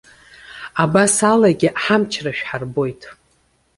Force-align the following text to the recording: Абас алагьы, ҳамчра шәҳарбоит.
Абас 0.83 1.15
алагьы, 1.31 1.69
ҳамчра 1.83 2.31
шәҳарбоит. 2.37 3.01